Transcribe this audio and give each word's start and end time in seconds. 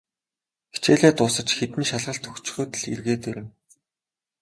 Хичээлээ 0.73 1.11
дуусаж, 1.17 1.47
хэдэн 1.53 1.83
шалгалт 1.89 2.23
өгчхөөд 2.29 2.71
л 2.79 2.83
эргээд 2.93 3.23
ирнэ. 3.29 3.49